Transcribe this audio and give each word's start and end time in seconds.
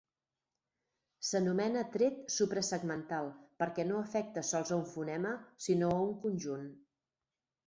S'anomena 1.31 1.83
tret 1.95 2.17
suprasegmental 2.35 3.29
perquè 3.65 3.85
no 3.91 4.01
afecta 4.07 4.45
sols 4.53 4.73
a 4.75 4.81
un 4.81 4.89
fonema 4.95 5.35
sinó 5.69 5.93
a 6.01 6.03
un 6.09 6.19
conjunt. 6.27 6.67